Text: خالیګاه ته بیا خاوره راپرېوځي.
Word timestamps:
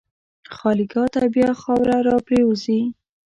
خالیګاه 0.55 1.07
ته 1.13 1.21
بیا 1.33 1.49
خاوره 1.61 1.97
راپرېوځي. 2.07 2.79